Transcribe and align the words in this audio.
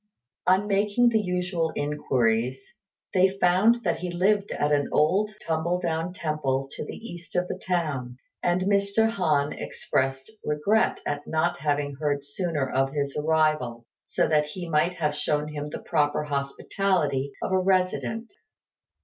On 0.47 0.65
making 0.65 1.09
the 1.09 1.19
usual 1.21 1.71
inquiries, 1.75 2.59
they 3.13 3.37
found 3.37 3.83
that 3.83 3.99
he 3.99 4.09
lived 4.09 4.51
at 4.51 4.71
an 4.71 4.89
old 4.91 5.29
tumble 5.45 5.79
down 5.79 6.11
temple 6.11 6.67
to 6.71 6.83
the 6.83 6.95
east 6.97 7.35
of 7.35 7.47
the 7.47 7.59
town, 7.63 8.17
and 8.41 8.61
Mr. 8.63 9.07
Han 9.11 9.53
expressed 9.53 10.31
regret 10.43 10.99
at 11.05 11.27
not 11.27 11.59
having 11.59 11.97
heard 11.99 12.25
sooner 12.25 12.67
of 12.67 12.91
his 12.93 13.15
arrival, 13.15 13.85
so 14.03 14.27
that 14.27 14.45
he 14.47 14.67
might 14.67 14.93
have 14.93 15.15
shown 15.15 15.47
him 15.49 15.69
the 15.69 15.77
proper 15.83 16.23
hospitality 16.23 17.33
of 17.43 17.51
a 17.51 17.59
resident. 17.59 18.33